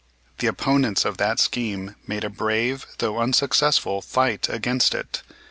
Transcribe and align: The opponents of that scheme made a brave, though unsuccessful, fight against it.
The 0.39 0.47
opponents 0.47 1.05
of 1.05 1.17
that 1.17 1.39
scheme 1.39 1.95
made 2.07 2.23
a 2.23 2.29
brave, 2.31 2.87
though 2.97 3.19
unsuccessful, 3.19 4.01
fight 4.01 4.49
against 4.49 4.95
it. 4.95 5.21